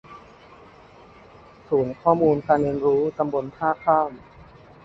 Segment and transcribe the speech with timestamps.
[1.67, 4.11] ศูนย์ข้อมูลการเรียนรู้ตำบลท่าข้าม